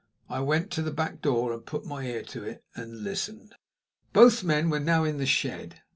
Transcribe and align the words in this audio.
I 0.31 0.39
went 0.39 0.71
to 0.71 0.81
the 0.81 0.89
back 0.89 1.21
door 1.21 1.53
and 1.53 1.63
put 1.63 1.85
my 1.85 2.03
ear 2.03 2.23
to 2.23 2.43
it, 2.43 2.63
and 2.73 3.03
listened. 3.03 3.53
Both 4.13 4.43
men 4.43 4.71
were 4.71 4.79
now 4.79 5.03
in 5.03 5.19
the 5.19 5.27
shed. 5.27 5.83